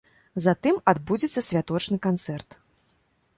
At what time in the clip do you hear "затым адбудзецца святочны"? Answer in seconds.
0.45-1.99